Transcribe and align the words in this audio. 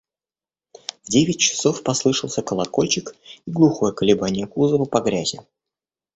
В 1.03 1.09
девять 1.11 1.37
часов 1.39 1.83
послышался 1.83 2.41
колокольчик 2.41 3.15
и 3.45 3.51
глухое 3.51 3.93
колебание 3.93 4.47
кузова 4.47 4.85
по 4.85 4.99
грязи. 4.99 5.41